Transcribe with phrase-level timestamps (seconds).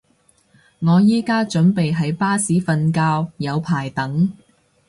[0.79, 4.35] 我而家準備喺巴士瞓覺，有排等